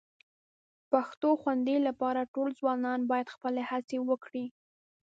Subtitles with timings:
[0.91, 4.45] پښتو خوندي لپاره ټول ځوانان باید خپلې هڅې وکړي